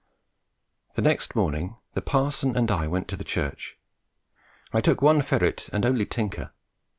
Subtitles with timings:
[0.95, 3.77] The next morning the parson and I went to the church.
[4.73, 6.53] I took one ferret and only Tinker.